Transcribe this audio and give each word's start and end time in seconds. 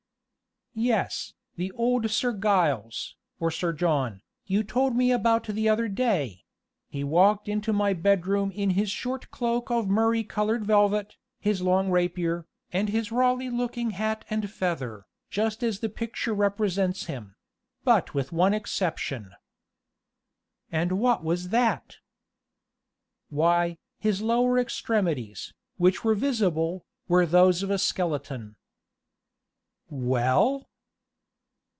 "Yes, 0.73 1.33
the 1.57 1.69
old 1.73 2.09
Sir 2.09 2.31
Giles, 2.33 3.17
or 3.41 3.51
Sir 3.51 3.73
John, 3.73 4.21
you 4.45 4.63
told 4.63 4.95
me 4.95 5.11
about 5.11 5.43
the 5.45 5.67
other 5.67 5.89
day: 5.89 6.45
he 6.87 7.03
walked 7.03 7.49
into 7.49 7.73
my 7.73 7.91
bedroom 7.91 8.51
in 8.53 8.69
his 8.69 8.89
short 8.89 9.29
cloak 9.31 9.69
of 9.69 9.89
murrey 9.89 10.23
colored 10.23 10.63
velvet, 10.63 11.17
his 11.41 11.61
long 11.61 11.89
rapier, 11.91 12.47
and 12.71 12.87
his 12.87 13.11
Raleigh 13.11 13.49
looking 13.49 13.89
hat 13.89 14.23
and 14.29 14.49
feather, 14.49 15.05
just 15.29 15.61
as 15.61 15.81
the 15.81 15.89
picture 15.89 16.33
represents 16.33 17.07
him; 17.07 17.35
but 17.83 18.13
with 18.13 18.31
one 18.31 18.53
exception." 18.53 19.33
"And 20.71 20.93
what 20.93 21.21
was 21.21 21.49
that?" 21.49 21.97
"Why, 23.27 23.77
his 23.99 24.21
lower 24.21 24.57
extremities, 24.57 25.53
which 25.75 26.05
were 26.05 26.15
visible, 26.15 26.85
were 27.09 27.25
those 27.25 27.61
of 27.61 27.69
a 27.69 27.77
skeleton." 27.77 28.55
"Well?" 29.93 30.69